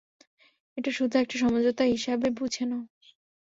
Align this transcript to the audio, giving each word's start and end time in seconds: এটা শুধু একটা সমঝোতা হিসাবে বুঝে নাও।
এটা 0.77 0.91
শুধু 0.91 1.15
একটা 1.17 1.35
সমঝোতা 1.37 1.83
হিসাবে 1.85 2.27
বুঝে 2.31 2.63
নাও। 2.65 2.83